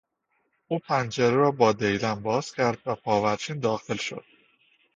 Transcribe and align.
او 0.67 0.79
پنجره 0.79 1.29
را 1.35 1.51
با 1.51 1.73
دیلم 1.73 2.21
باز 2.23 2.53
کرد 2.53 2.77
و 2.85 2.95
پاورچین 2.95 3.59
داخل 3.59 3.95
شد. 3.97 4.25